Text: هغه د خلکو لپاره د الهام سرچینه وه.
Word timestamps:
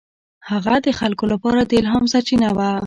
هغه 0.49 0.75
د 0.85 0.87
خلکو 0.99 1.25
لپاره 1.33 1.61
د 1.63 1.71
الهام 1.79 2.05
سرچینه 2.13 2.49
وه. 2.57 2.69